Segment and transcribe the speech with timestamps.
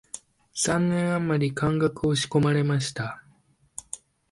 [0.55, 3.21] 三年あまり漢学を仕込まれました